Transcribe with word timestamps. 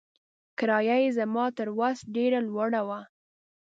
کرایه 0.57 0.97
یې 1.03 1.09
زما 1.17 1.45
تر 1.57 1.67
وس 1.79 1.97
ډېره 2.15 2.39
لوړه 2.47 2.81
وه. 2.87 2.99